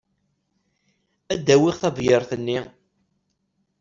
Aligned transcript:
Ad 1.33 1.39
d-awiɣ 1.45 1.75
tabyirt-nni. 1.81 2.59